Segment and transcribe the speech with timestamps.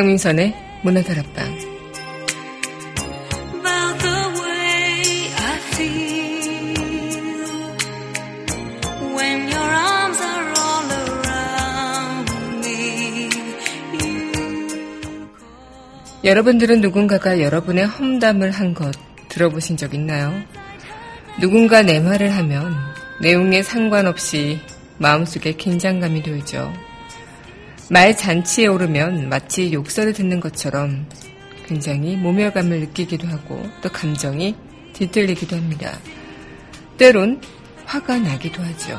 [0.00, 1.58] 강민선의 문화다락방
[16.24, 18.94] 여러분들은 누군가가 여러분의 험담을 한 것
[19.28, 20.32] 들어보신 적 있나요?
[21.40, 22.74] 누군가 내 말을 하면
[23.20, 24.60] 내용에 상관없이
[24.96, 26.72] 마음속에 긴장감이 돌죠.
[27.92, 31.08] 말 잔치에 오르면 마치 욕설을 듣는 것처럼
[31.66, 34.54] 굉장히 모멸감을 느끼기도 하고 또 감정이
[34.92, 35.98] 뒤틀리기도 합니다.
[36.98, 37.40] 때론
[37.86, 38.96] 화가 나기도 하죠.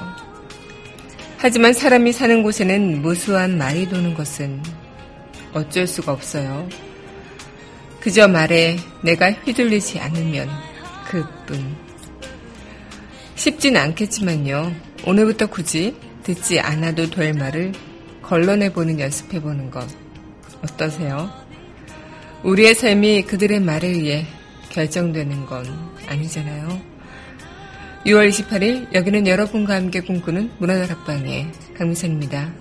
[1.37, 4.61] 하지만 사람이 사는 곳에는 무수한 말이 도는 것은
[5.53, 6.67] 어쩔 수가 없어요.
[8.01, 10.49] 그저 말에 내가 휘둘리지 않으면
[11.07, 11.77] 그뿐.
[13.35, 14.75] 쉽진 않겠지만요.
[15.05, 17.71] 오늘부터 굳이 듣지 않아도 될 말을
[18.31, 19.85] 걸러내보는 연습해보는 것
[20.63, 21.29] 어떠세요?
[22.43, 24.25] 우리의 삶이 그들의 말에 의해
[24.69, 25.65] 결정되는 건
[26.07, 26.79] 아니잖아요.
[28.05, 32.53] 6월 28일 여기는 여러분과 함께 꿈꾸는 문화다락방의 강미선입니다.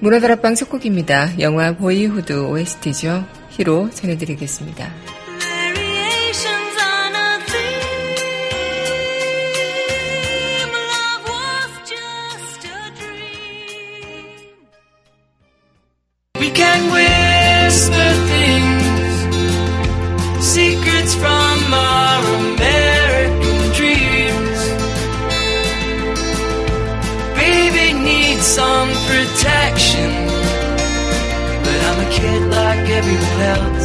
[0.00, 1.38] 문화다락방 첫 곡입니다.
[1.38, 3.24] 영화 보이후드 OST죠.
[3.50, 5.23] 히로 전해드리겠습니다.
[33.44, 33.83] else.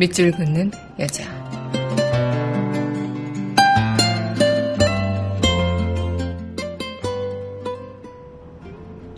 [0.00, 1.24] 밑줄 긋는 여자.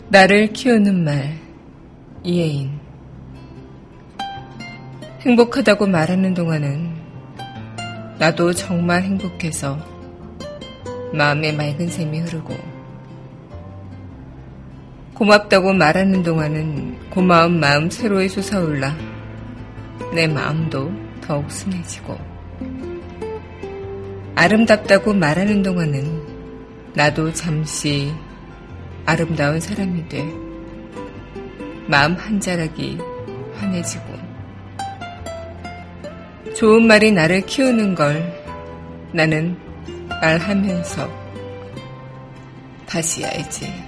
[0.09, 1.37] 나를 키우는 말,
[2.21, 2.77] 이혜인.
[5.21, 6.93] 행복하다고 말하는 동안은
[8.19, 9.79] 나도 정말 행복해서
[11.13, 12.53] 마음에 맑은 샘이 흐르고
[15.13, 19.12] 고맙다고 말하는 동안은 고마운 마음 새로이 솟아올라
[20.13, 22.17] 내 마음도 더욱 순해지고
[24.35, 28.13] 아름답다고 말하는 동안은 나도 잠시
[29.05, 30.23] 아름다운 사람이 돼
[31.87, 32.97] 마음 한 자락이
[33.57, 34.03] 환해지고
[36.55, 38.43] 좋은 말이 나를 키우는 걸
[39.11, 39.57] 나는
[40.21, 41.23] 말하면서
[42.87, 43.82] 다시 알지.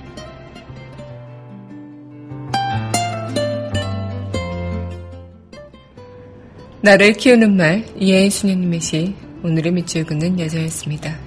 [6.86, 11.18] 나를 키우는 말 이해의 수녀님의 시 오늘의 밑줄 긋는 여자였습니다.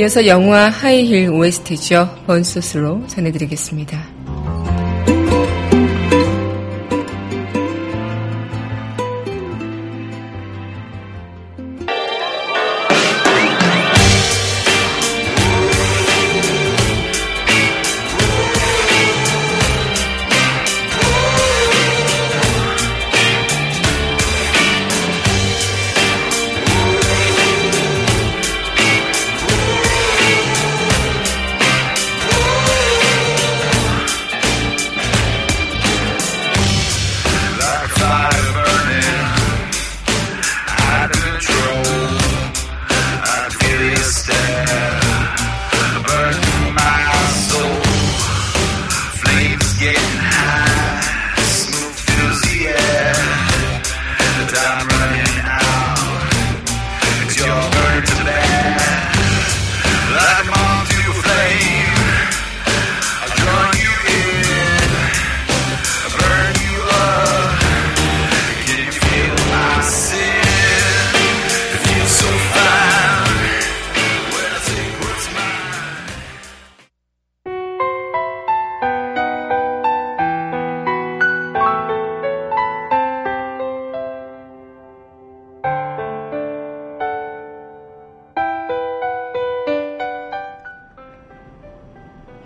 [0.00, 2.24] 이어서 영화 하이힐 OST죠.
[2.26, 4.19] 번소스로 전해드리겠습니다.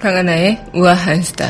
[0.04, 1.48] 강하나의 우아한 수다.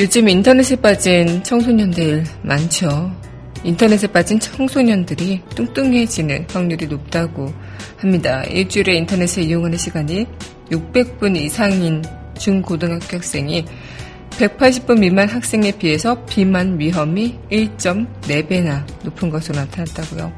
[0.00, 3.14] 요즘 인터넷에 빠진 청소년들 많죠.
[3.62, 7.52] 인터넷에 빠진 청소년들이 뚱뚱해지는 확률이 높다고
[7.98, 8.42] 합니다.
[8.42, 10.26] 일주일에 인터넷을 이용하는 시간이
[10.72, 12.02] 600분 이상인
[12.38, 13.64] 중고등학교 학생이
[14.30, 20.32] 180분 미만 학생에 비해서 비만 위험이 1.4배나 높은 것으로 나타났다고요.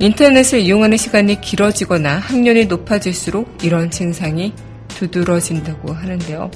[0.00, 4.52] 인터넷을 이용하는 시간이 길어지거나 학년이 높아질수록 이런 증상이
[4.88, 6.50] 두드러진다고 하는데요.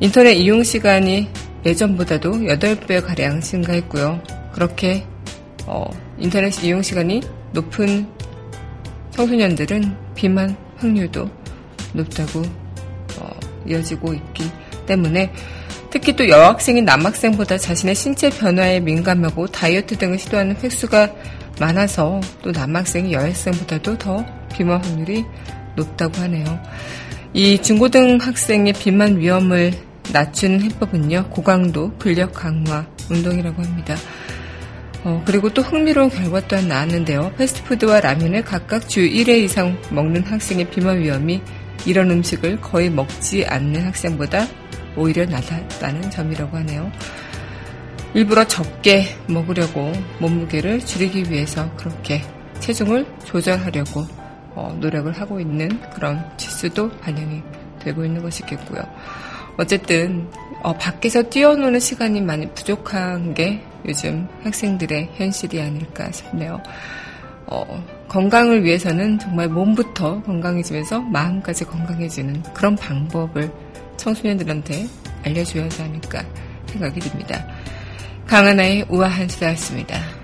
[0.00, 1.28] 인터넷 이용 시간이
[1.64, 4.22] 예전보다도 8배가량 증가했고요.
[4.52, 5.04] 그렇게
[5.66, 5.84] 어,
[6.18, 7.20] 인터넷 이용 시간이
[7.52, 8.06] 높은
[9.10, 11.28] 청소년들은 비만 확률도
[11.92, 12.65] 높다고 어,
[13.68, 14.50] 이어지고 있기
[14.86, 15.32] 때문에
[15.90, 21.12] 특히 또 여학생인 남학생보다 자신의 신체 변화에 민감하고 다이어트 등을 시도하는 횟수가
[21.58, 24.24] 많아서 또 남학생이 여학생보다도 더
[24.54, 25.24] 비만 확률이
[25.74, 26.60] 높다고 하네요.
[27.32, 29.72] 이 중고등 학생의 비만 위험을
[30.12, 33.96] 낮추는 해법은요, 고강도 근력 강화 운동이라고 합니다.
[35.04, 37.32] 어, 그리고 또 흥미로운 결과 또한 나왔는데요.
[37.36, 41.42] 패스트푸드와 라면을 각각 주 1회 이상 먹는 학생의 비만 위험이
[41.86, 44.46] 이런 음식을 거의 먹지 않는 학생보다
[44.96, 46.90] 오히려 낮았다는 점이라고 하네요.
[48.14, 52.22] 일부러 적게 먹으려고 몸무게를 줄이기 위해서 그렇게
[52.60, 54.06] 체중을 조절하려고
[54.54, 57.42] 어, 노력을 하고 있는 그런 지수도 반영이
[57.78, 58.82] 되고 있는 것이겠고요.
[59.58, 60.28] 어쨌든
[60.62, 66.60] 어, 밖에서 뛰어노는 시간이 많이 부족한 게 요즘 학생들의 현실이 아닐까 싶네요.
[67.48, 67.64] 어,
[68.08, 73.50] 건강을 위해서는 정말 몸부터 건강해지면서 마음까지 건강해지는 그런 방법을
[73.96, 74.86] 청소년들한테
[75.24, 76.24] 알려줘야 하지 않을까
[76.66, 77.46] 생각이 듭니다.
[78.26, 80.15] 강하나의 우아한 수다였습니다.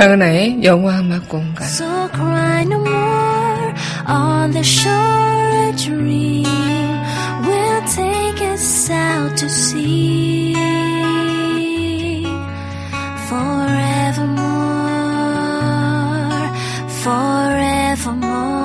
[0.00, 1.62] 강은하의 영화 음악 공간.
[1.68, 3.74] So cry no more
[4.06, 6.46] on the shore a dream
[7.44, 10.54] will take us out to sea
[13.28, 14.50] forevermore,
[17.04, 18.63] forevermore.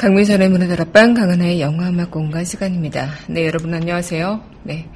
[0.00, 3.10] 강민선의 문화다락방 강하나의 영화음악 공간 시간입니다.
[3.28, 4.42] 네, 여러분 안녕하세요.
[4.62, 4.88] 네,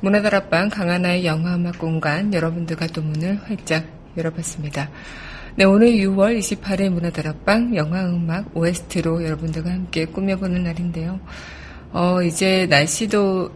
[0.00, 4.90] 문화다락방 강하나의 영화음악 공간 여러분들과 또 문을 활짝 열어봤습니다.
[5.54, 11.20] 네, 오늘 6월 28일 문화다락방 영화음악 OST로 여러분들과 함께 꾸며보는 날인데요.
[11.92, 13.50] 어, 이제 날씨도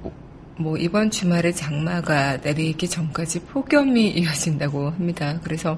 [0.60, 5.40] 뭐 이번 주말에 장마가 내리기 전까지 폭염이 이어진다고 합니다.
[5.42, 5.76] 그래서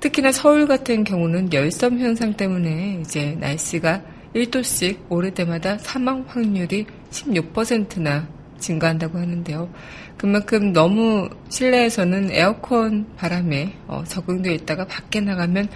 [0.00, 4.00] 특히나 서울 같은 경우는 열섬 현상 때문에 이제 날씨가
[4.34, 9.72] 1도씩 오를 때마다 사망 확률이 16%나 증가한다고 하는데요.
[10.16, 15.68] 그만큼 너무 실내에서는 에어컨 바람에 어, 적응되어 있다가 밖에 나가면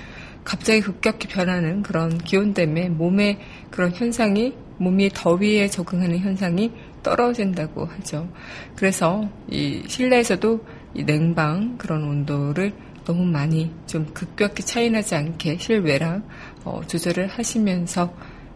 [0.45, 3.39] 갑자기 급격히 변하는 그런 기온 때문에 몸의
[3.71, 6.71] 그런 현상이 몸이 더위에 적응하는 현상이
[7.03, 8.29] 떨어진다고 하죠.
[8.77, 12.73] 그래서 이 실내에서도 이 냉방 그런 온도를
[13.05, 16.23] 너무 많이 좀 급격히 차이나지 않게 실외랑
[16.65, 18.13] 어, 조절을 하시면서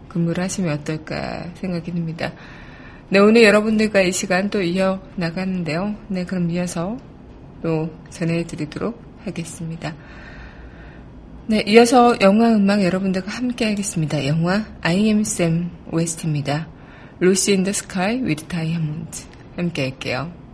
[0.09, 2.33] 근무를 하시면 어떨까 생각이 듭니다.
[3.11, 5.95] 네, 오늘 여러분들과 이 시간 또 이어 나가는데요.
[6.09, 6.97] 네, 그럼 이어서
[7.62, 9.95] 또 전해드리도록 하겠습니다.
[11.47, 14.27] 네, 이어서 영화 음악 여러분들과 함께 하겠습니다.
[14.27, 16.69] 영화 I am Sam OST입니다.
[17.21, 19.18] Lucy in the Sky with Diamonds
[19.57, 20.48] 함께 할게요.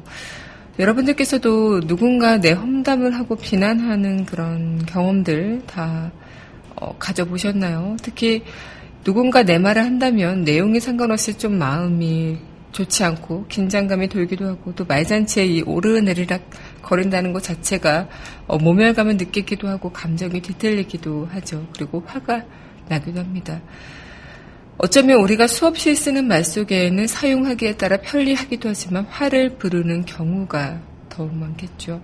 [0.77, 6.11] 여러분들께서도 누군가 내 험담을 하고 비난하는 그런 경험들 다
[6.75, 7.97] 어, 가져보셨나요?
[8.03, 8.43] 특히
[9.03, 12.37] 누군가 내 말을 한다면 내용이 상관없이 좀 마음이
[12.71, 16.51] 좋지 않고 긴장감이 돌기도 하고 또 말잔치에 이 오르내리락
[16.83, 18.07] 거린다는 것 자체가
[18.45, 21.65] 어, 모멸감을 느끼기도 하고 감정이 뒤틀리기도 하죠.
[21.73, 22.43] 그리고 화가
[22.87, 23.59] 나기도 합니다.
[24.83, 32.01] 어쩌면 우리가 수없이 쓰는 말 속에는 사용하기에 따라 편리하기도 하지만 화를 부르는 경우가 더 많겠죠.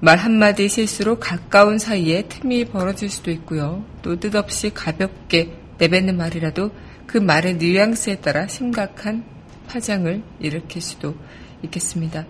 [0.00, 3.86] 말 한마디 실수로 가까운 사이에 틈이 벌어질 수도 있고요.
[4.02, 6.72] 또 뜻없이 가볍게 내뱉는 말이라도
[7.06, 9.24] 그 말의 뉘앙스에 따라 심각한
[9.66, 11.14] 파장을 일으킬 수도
[11.62, 12.26] 있겠습니다.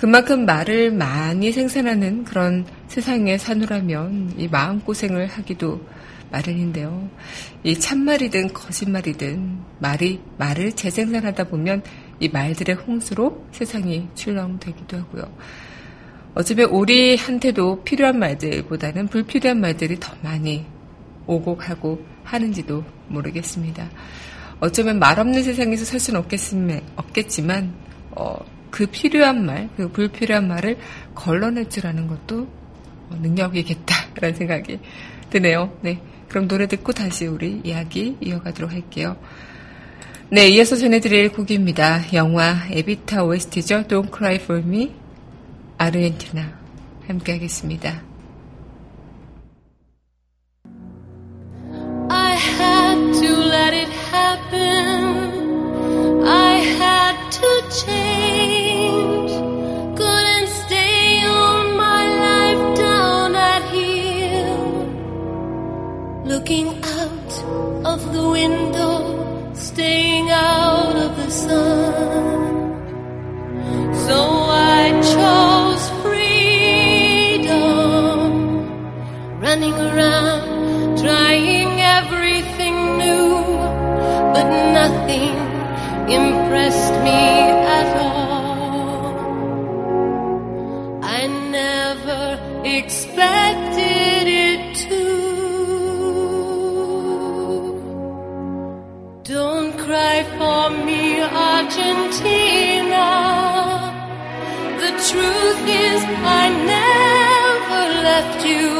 [0.00, 5.80] 그만큼 말을 많이 생산하는 그런 세상에 사느라면 이 마음고생을 하기도
[6.32, 7.08] 마련인데요.
[7.62, 11.82] 이 참말이든 거짓말이든 말이 말을 재생산하다 보면
[12.18, 15.24] 이 말들의 홍수로 세상이 출렁되기도 하고요.
[16.34, 20.64] 어차피 우리한테도 필요한 말들보다는 불필요한 말들이 더 많이
[21.26, 23.90] 오고 가고 하는지도 모르겠습니다.
[24.60, 26.22] 어쩌면 말 없는 세상에서 살 수는
[26.96, 27.74] 없겠지만
[28.12, 28.36] 어,
[28.70, 30.78] 그 필요한 말, 그 불필요한 말을
[31.14, 32.48] 걸러낼 줄 아는 것도
[33.10, 34.78] 능력이겠다라는 생각이
[35.28, 35.76] 드네요.
[35.82, 36.00] 네.
[36.32, 39.16] 그럼 노래 듣고 다시 우리 이야기 이어가도록 할게요.
[40.30, 42.14] 네, 이어서 전해드릴 곡입니다.
[42.14, 43.82] 영화 에비타 OST죠.
[43.82, 44.94] Don't Cry For Me,
[45.76, 46.58] 아르헨티나.
[47.06, 48.02] 함께 하겠습니다.
[52.08, 55.42] I had to let it happen.
[56.26, 58.41] I had to change.
[66.34, 67.32] Looking out
[67.84, 72.72] of the window, staying out of the sun.
[74.06, 77.50] So I chose freedom,
[79.40, 83.28] running around, trying everything new,
[84.34, 84.46] but
[84.80, 85.36] nothing
[86.20, 87.22] impressed me
[87.78, 89.04] at all.
[91.02, 91.26] I
[91.60, 93.71] never expected
[100.22, 103.08] Cry for me, Argentina.
[104.78, 108.70] The truth is, I never left you.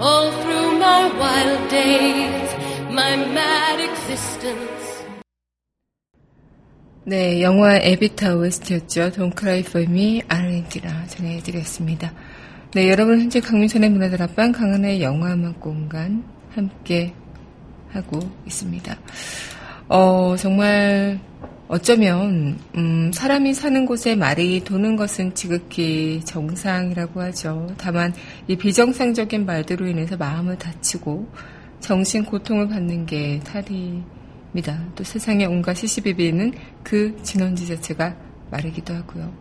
[0.00, 2.50] All through my wild days,
[2.90, 5.04] my mad existence.
[7.06, 9.10] 네, 영화 에비타 OST였죠.
[9.10, 12.12] Don't Cry For Me, 아르헨티나 전해드렸습니다.
[12.74, 17.12] 네, 여러분 현재 강민선의 문화들 앞방 강한의 영화음악 공간 함께
[17.90, 18.96] 하고 있습니다.
[19.94, 21.20] 어, 정말
[21.68, 27.68] 어쩌면 음, 사람이 사는 곳에 말이 도는 것은 지극히 정상이라고 하죠.
[27.78, 28.12] 다만
[28.48, 31.28] 이 비정상적인 말들로 인해서 마음을 다치고
[31.78, 34.84] 정신 고통을 받는 게 탈입니다.
[34.96, 38.16] 또 세상의 온갖 시시비비는 그 진원지 자체가
[38.50, 39.32] 말이기도 하고요.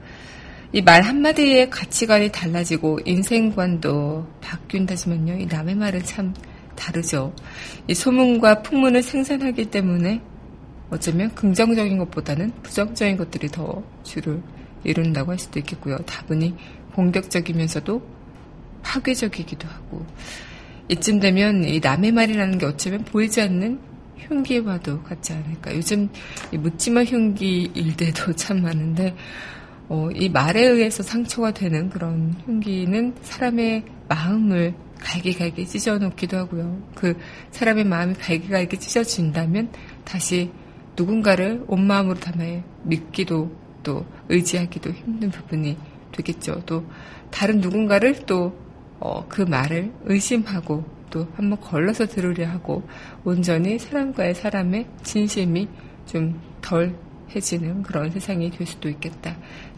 [0.71, 5.33] 이 말 한마디의 가치관이 달라지고 인생관도 바뀐다지만요.
[5.39, 6.31] 이 남의 말은 참
[6.75, 7.33] 다르죠.
[7.87, 10.21] 이 소문과 풍문을 생산하기 때문에
[10.93, 14.41] 어쩌면 긍정적인 것보다는 부정적인 것들이 더 주를
[14.83, 15.97] 이룬다고 할 수도 있겠고요.
[15.99, 16.55] 다분히
[16.93, 18.01] 공격적이면서도
[18.83, 20.05] 파괴적이기도 하고
[20.89, 23.79] 이쯤 되면 이 남의 말이라는 게 어쩌면 보이지 않는
[24.17, 25.75] 흉기와도 같지 않을까.
[25.75, 26.09] 요즘
[26.51, 29.15] 이 묻지마 흉기 일대도 참 많은데
[29.89, 36.81] 어, 이 말에 의해서 상처가 되는 그런 흉기는 사람의 마음을 갈기갈기 찢어놓기도 하고요.
[36.95, 37.17] 그
[37.51, 39.71] 사람의 마음이 갈기갈기 찢어진다면
[40.05, 40.51] 다시
[40.95, 42.43] 누군가를 온 마음으로 담아
[42.83, 43.51] 믿기도
[43.83, 45.77] 또 의지하기도 힘든 부분이
[46.11, 46.61] 되겠죠.
[46.65, 46.85] 또
[47.31, 48.51] 다른 누군가를 또그
[48.99, 52.83] 어, 말을 의심하고 또 한번 걸러서 들으려 하고
[53.23, 55.67] 온전히 사람과의 사람의 진심이
[56.05, 59.35] 좀 덜해지는 그런 세상이 될 수도 있겠다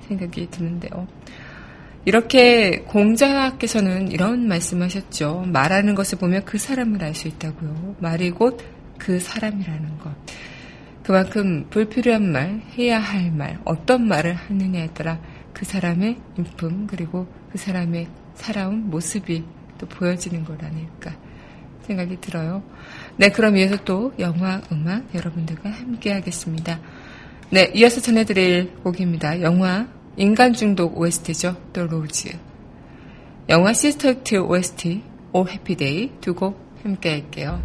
[0.07, 1.07] 생각이 드는데요.
[2.05, 5.45] 이렇게 공자께서는 이런 말씀하셨죠.
[5.47, 7.95] 말하는 것을 보면 그 사람을 알 수 있다고요.
[7.99, 10.11] 말이 곧 그 사람이라는 것.
[11.05, 15.19] 그만큼 불필요한 말, 해야 할 말, 어떤 말을 하느냐에 따라
[15.53, 19.43] 그 사람의 인품, 그리고 그 사람의 살아온 모습이
[19.77, 21.15] 또 보여지는 것 아닐까
[21.83, 22.63] 생각이 들어요.
[23.17, 26.79] 네, 그럼 이어서 또 영화, 음악 여러분들과 함께 하겠습니다.
[27.51, 29.41] 네, 이어서 전해드릴 곡입니다.
[29.41, 31.55] 영화 인간 중독 OST죠.
[31.73, 32.31] The Rose.
[33.49, 35.03] 영화 Sister Act OST
[35.33, 37.61] Oh Happy Day 두곡 함께 할게요.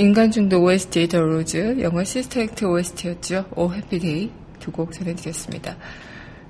[0.00, 3.50] 인간 중독 OST The Rose, 영화 Sister Act OST였죠.
[3.54, 5.76] Oh Happy Day 두 곡 전해드렸습니다.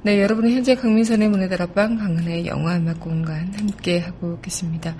[0.02, 4.94] 네, 여러분은 현재 강민선의 문화다락방 강은의 영화 음악 공간 함께 하고 계십니다.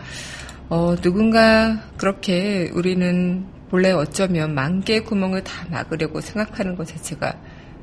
[0.68, 7.40] 어, 누군가 그렇게 우리는 본래 어쩌면 만 개의 구멍을 다 막으려고 생각하는 것 자체가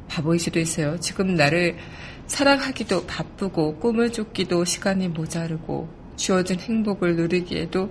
[0.10, 0.99] 바보일 수도 있어요.
[0.99, 1.77] 지금 나를
[2.25, 7.89] 사랑하기도 바쁘고 꿈을 쫓기도 시간이 모자르고 주어진 행복을 누리기에도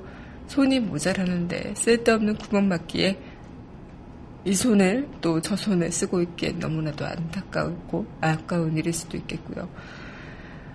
[0.48, 3.18] 손이 모자라는데 쓸데없는 구멍 막기에
[4.44, 9.68] 이 손을 또 저 손을 쓰고 있기에 너무나도 안타까웠고 아까운 일일 수도 있겠고요.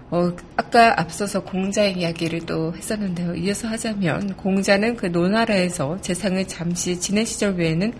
[0.10, 3.34] 어, 아까 앞서서 공자 이야기를 또 했었는데요.
[3.36, 7.94] 이어서 하자면 공자는 그 노나라에서 재상을 잠시 지낸 시절 외에는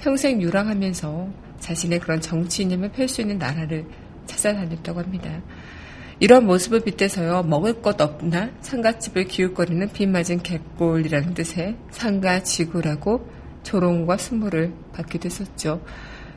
[0.00, 1.28] 평생 유랑하면서
[1.60, 3.84] 자신의 그런 정치인임을 펼 수 있는 나라를
[4.24, 5.42] 찾아다녔다고 합니다.
[6.20, 13.28] 이런 모습을 빗대서요, 먹을 것 없나 상가집을 기웃거리는 빗 맞은 개꼴이라는 뜻의 상가지구라고
[13.62, 15.80] 조롱과 수모를 받기도 했었죠.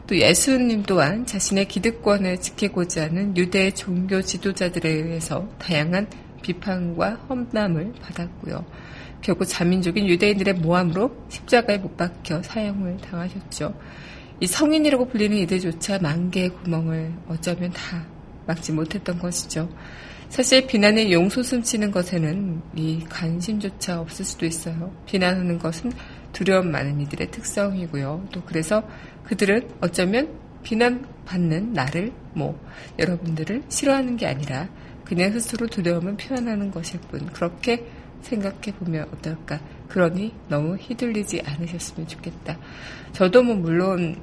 [0.05, 6.07] 또 예수님 또한 자신의 기득권을 지키고자 하는 유대 종교 지도자들에 의해서 다양한
[6.43, 8.63] 비판과 험담을 받았고요.
[9.21, 13.73] 결국 자민족인 유대인들의 모함으로 십자가에 못 박혀 사형을 당하셨죠.
[14.41, 18.05] 이 성인이라고 불리는 이들조차 만 개의 구멍을 어쩌면 다
[18.45, 19.69] 막지 못했던 것이죠.
[20.29, 24.95] 사실 비난에 용솟음 치는 것에는 이 관심조차 없을 수도 있어요.
[25.05, 25.91] 비난하는 것은
[26.31, 28.27] 두려움 많은 이들의 특성이고요.
[28.31, 28.81] 또 그래서
[29.25, 30.29] 그들은 어쩌면
[30.63, 32.57] 비난받는 나를, 뭐,
[32.97, 34.69] 여러분들을 싫어하는 게 아니라
[35.03, 37.25] 그냥 스스로 두려움을 표현하는 것일 뿐.
[37.33, 37.85] 그렇게
[38.21, 39.59] 생각해 보면 어떨까.
[39.89, 42.57] 그러니 너무 휘둘리지 않으셨으면 좋겠다.
[43.11, 44.15] 저도 뭐 물론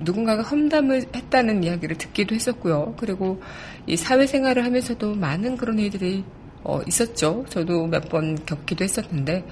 [0.00, 2.94] 누군가가 험담을 했다는 이야기를 듣기도 했었고요.
[2.98, 3.40] 그리고
[3.86, 6.24] 이 사회생활을 하면서도 많은 그런 일들이
[6.62, 7.44] 어, 있었죠.
[7.48, 9.44] 저도 몇 번 겪기도 했었는데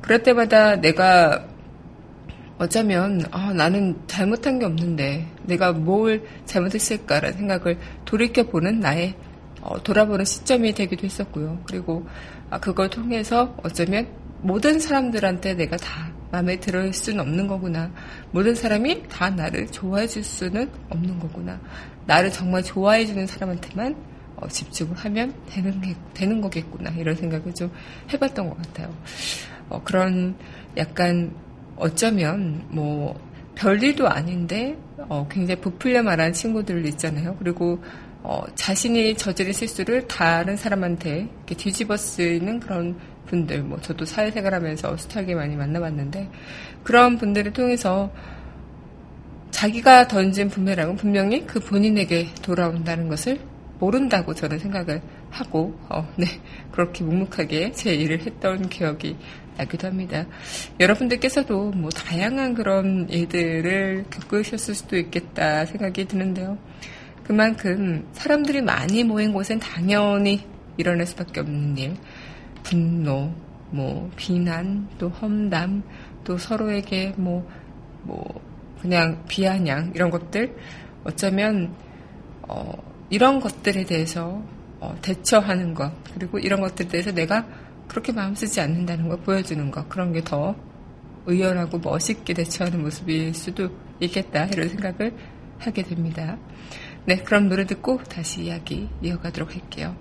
[0.00, 1.46] 그럴 때마다 내가
[2.58, 9.14] 어쩌면 아, 나는 잘못한 게 없는데 내가 뭘 잘못했을까라는 생각을 돌이켜 보는 나의
[9.60, 11.60] 어, 돌아보는 시점이 되기도 했었고요.
[11.66, 12.06] 그리고
[12.50, 14.06] 아, 그걸 통해서 어쩌면
[14.40, 17.92] 모든 사람들한테 내가 다 마음에 들을 수는 없는 거구나.
[18.32, 21.60] 모든 사람이 다 나를 좋아해 줄 수는 없는 거구나.
[22.06, 23.94] 나를 정말 좋아해 주는 사람한테만
[24.36, 25.80] 어, 집중을 하면 되는,
[26.12, 26.90] 되는 거겠구나.
[26.90, 27.70] 이런 생각을 좀
[28.12, 28.92] 해봤던 것 같아요.
[29.68, 30.34] 어, 그런
[30.76, 31.32] 약간
[31.76, 33.16] 어쩌면 뭐
[33.54, 34.76] 별일도 아닌데
[35.08, 37.36] 어, 굉장히 부풀려 말하는 친구들 있잖아요.
[37.38, 37.78] 그리고
[38.24, 45.34] 어, 자신이 저지른 실수를 다른 사람한테 뒤집어 쓰이는 그런 분들, 뭐 저도 사회생활 하면서 숱하게
[45.34, 46.30] 많이 만나봤는데
[46.82, 48.12] 그런 분들을 통해서
[49.50, 53.38] 자기가 던진 부메랑은 분명히 그 본인에게 돌아온다는 것을
[53.78, 56.26] 모른다고 저는 생각을 하고, 어, 네,
[56.70, 59.16] 그렇게 묵묵하게 제 일을 했던 기억이
[59.56, 60.26] 나기도 합니다.
[60.80, 66.58] 여러분들께서도 뭐 다양한 그런 일들을 겪으셨을 수도 있겠다 생각이 드는데요.
[67.22, 70.44] 그만큼 사람들이 많이 모인 곳엔 당연히
[70.76, 71.94] 일어날 수밖에 없는 일,
[72.64, 73.32] 분노,
[73.70, 75.84] 뭐 비난, 또 험담,
[76.24, 77.48] 또 서로에게 뭐,
[78.02, 78.40] 뭐
[78.80, 80.56] 그냥 비아냥 이런 것들
[81.04, 81.72] 어쩌면
[82.48, 82.72] 어,
[83.10, 84.42] 이런 것들에 대해서
[84.80, 87.46] 어, 대처하는 것 그리고 이런 것들에 대해서 내가
[87.86, 90.56] 그렇게 마음 쓰지 않는다는 걸 보여주는 것 그런 게 더
[91.26, 95.14] 의연하고 멋있게 대처하는 모습일 수도 있겠다 이런 생각을
[95.58, 96.36] 하게 됩니다.
[97.06, 99.96] 네, 그럼 노래 듣고 다시 이야기 이어가도록 할게요.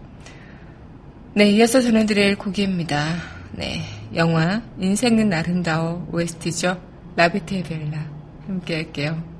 [1.35, 3.15] 네, 이어서 전해드릴 곡입니다.
[3.53, 3.81] 네,
[4.13, 6.79] 영화 인생은 아름다워 OST죠.
[7.15, 8.07] 라비테 벨라
[8.45, 9.32] 함께 할게요.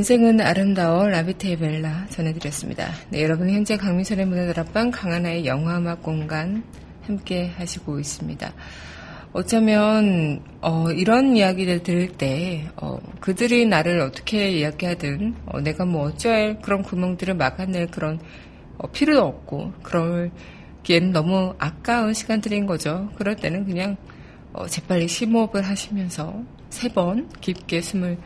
[0.00, 2.88] 인생은 아름다워 라비테이벨라 전해드렸습니다.
[3.10, 6.62] 네, 여러분 현재 강민철의 문화다락방 강하나의 영화음악 공간
[7.02, 8.50] 함께 하시고 있습니다.
[9.34, 16.58] 어쩌면 어, 이런 이야기를 들을 때 어, 그들이 나를 어떻게 이야기하든 어, 내가 뭐 어쩔
[16.62, 18.18] 그런 구멍들을 막아낼 그런
[18.78, 23.10] 어, 필요도 없고 그럴기에는 너무 아까운 시간들인 거죠.
[23.16, 23.98] 그럴 때는 그냥
[24.54, 28.16] 어, 재빨리 심호흡을 하시면서 세 번 깊게 숨을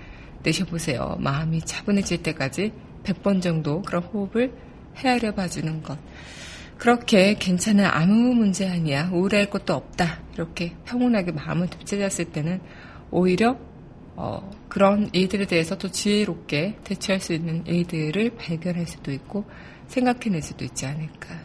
[0.45, 1.17] 내셔보세요.
[1.19, 4.53] 마음이 차분해질 때까지 100번 정도 그런 호흡을
[4.97, 5.99] 헤아려 봐주는 것.
[6.79, 12.61] 그렇게 괜찮아 아무 문제 아니야 우울할 것도 없다 이렇게 평온하게 마음을 되찾았을 때는
[13.11, 13.57] 오히려
[14.17, 19.45] 어, 그런 일들에 대해서 또 지혜롭게 대처할 수 있는 일들을 발견할 수도 있고
[19.89, 21.37] 생각해낼 수도 있지 않을까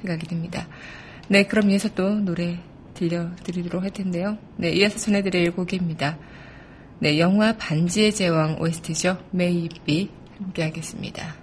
[0.00, 0.66] 생각이 듭니다.
[1.28, 2.58] 네, 그럼 이어서 또 노래
[2.94, 4.36] 들려드리도록 할 텐데요.
[4.56, 6.18] 네, 이어서 전해드릴 곡입니다.
[7.02, 9.18] 네, 영화 반지의 제왕 OST죠.
[9.84, 11.41] Be 함께 하겠습니다.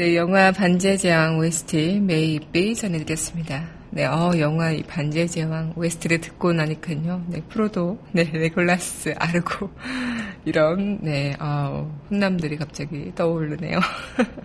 [0.00, 3.68] 네, 영화 반지의 제왕 OST May It Be 전해드렸습니다.
[3.90, 7.22] 네, 어, 영화 이 반지의 제왕 OST를 듣고 나니까요.
[7.28, 9.68] 네, 프로도, 네, 레골라스, 아라곤,
[10.46, 13.78] 이런, 네, 아 훈남들이 갑자기 떠오르네요.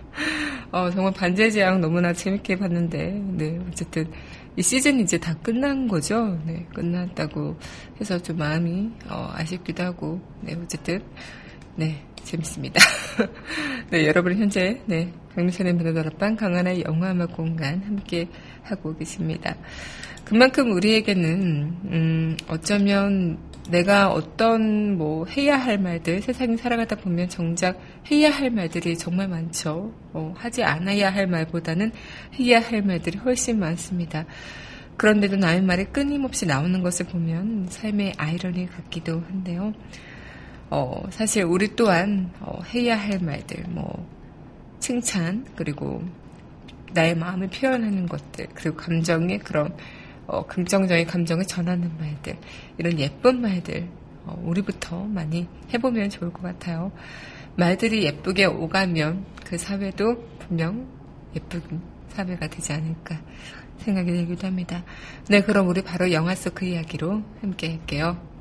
[0.72, 4.12] 어, 정말 반지의 제왕 너무나 재밌게 봤는데, 네, 어쨌든,
[4.58, 6.38] 이 시즌 이제 다 끝난 거죠.
[6.44, 7.58] 네, 끝났다고
[7.98, 11.02] 해서 좀 마음이, 어, 아쉽기도 하고, 네, 어쨌든,
[11.76, 12.80] 네, 재밌습니다.
[13.90, 18.28] 네, 여러분 현재, 네, 강민선의 문화다락방 강한의 영화음악 공간 함께
[18.62, 19.56] 하고 계십니다.
[20.24, 23.38] 그만큼 우리에게는, 음, 어쩌면
[23.70, 29.92] 내가 어떤 뭐 해야 할 말들, 세상에 살아가다 보면 정작 해야 할 말들이 정말 많죠.
[30.12, 31.92] 어, 하지 않아야 할 말보다는
[32.38, 34.24] 해야 할 말들이 훨씬 많습니다.
[34.96, 39.72] 그런데도 나의 말이 끊임없이 나오는 것을 보면 삶의 아이러니 같기도 한데요.
[40.70, 44.06] 어, 사실 우리 또한 어, 해야 할 말들, 뭐
[44.80, 46.02] 칭찬 그리고
[46.92, 49.74] 나의 마음을 표현하는 것들 그리고 감정의 그런
[50.26, 52.36] 어, 긍정적인 감정을 전하는 말들,
[52.78, 53.88] 이런 예쁜 말들,
[54.24, 56.90] 어, 우리부터 많이 해보면 좋을 것 같아요.
[57.56, 60.86] 말들이 예쁘게 오가면 그 사회도 분명
[61.34, 61.62] 예쁜
[62.08, 63.20] 사회가 되지 않을까
[63.78, 64.84] 생각이 들기도 합니다.
[65.28, 68.35] 네, 그럼 우리 바로 영화 속 그 이야기로 함께 할게요.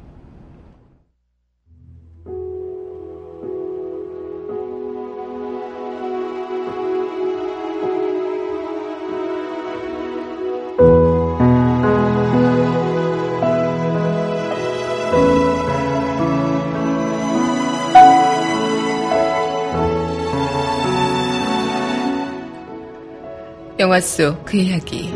[23.77, 25.11] 영화 속 그 이야기.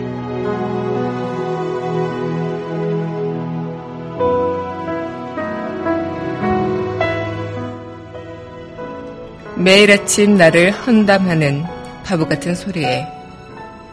[9.55, 11.63] 매일 아침 나를 헌담하는
[12.03, 13.07] 바보 같은 소리에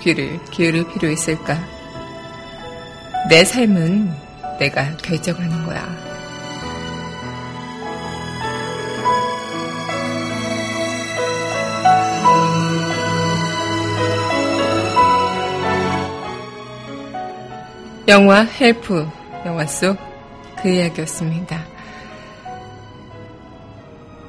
[0.01, 1.59] 귀를 기울일 필요 있을까?
[3.29, 4.11] 내 삶은
[4.59, 6.06] 내가 결정하는 거야.
[18.09, 19.07] 영화 헬프
[19.45, 20.07] 영화 속
[20.57, 21.65] 그 이야기였습니다.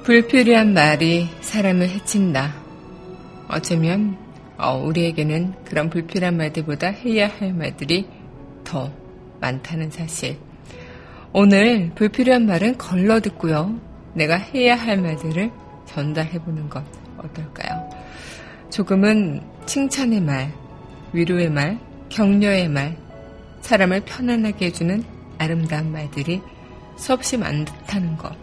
[0.04, 2.54] 불필요한 말이 사람을 해친다.
[3.48, 4.18] 어쩌면
[4.58, 8.08] 어, 우리에게는 그런 불필요한 말들보다 해야 할 말들이
[8.64, 8.92] 더
[9.40, 10.38] 많다는 사실.
[11.34, 13.80] 오늘 불필요한 말은 걸러 듣고요.
[14.14, 15.52] 내가 해야 할 말들을
[15.86, 16.84] 전달해 보는 것
[17.18, 17.90] 어떨까요?
[18.70, 20.52] 조금은 칭찬의 말,
[21.14, 22.96] 위로의 말, 격려의 말,
[23.68, 25.04] 사람을 편안하게 해주는
[25.38, 26.42] 아름다운 말들이
[26.96, 28.34] 수없이 많다는 것.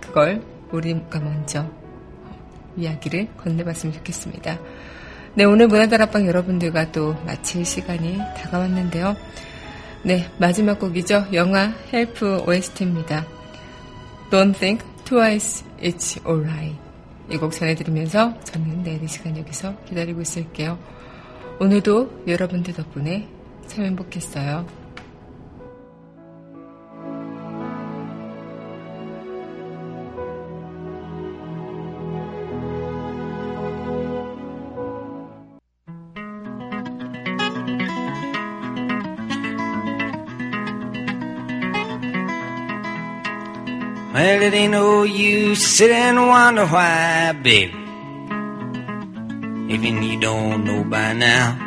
[0.00, 1.68] 그걸 우리가 먼저
[2.76, 4.60] 이야기를 건네봤으면 좋겠습니다.
[5.34, 9.16] 네, 오늘 문화다락방 여러분들과 또 마칠 시간이 다가왔는데요.
[10.04, 11.26] 네, 마지막 곡이죠.
[11.32, 13.26] 영화 헬프 OST입니다.
[14.30, 16.78] Don't think twice, it's alright.
[17.28, 20.78] 이 곡 전해드리면서 저는 내일 이 시간 여기서 기다리고 있을게요.
[21.58, 23.28] 오늘도 여러분들 덕분에
[23.67, 24.65] 참 행복했어요.
[44.13, 47.73] Well, it ain't no use sit and wonder why, baby.
[49.73, 51.66] Even you don't know by now.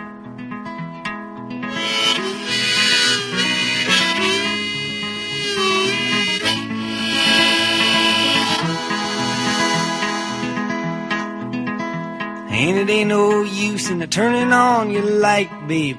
[12.61, 15.97] And it ain't no use in turning on your light, babe.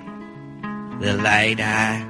[1.00, 2.04] The light I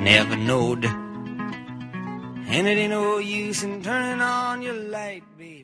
[0.00, 0.86] never knowed.
[0.86, 5.59] And it ain't no use in turning on your light, babe.